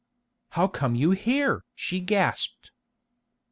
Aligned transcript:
"How 0.57 0.67
come 0.67 0.95
you 0.95 1.11
here?" 1.11 1.63
she 1.75 1.99
gasped. 1.99 2.71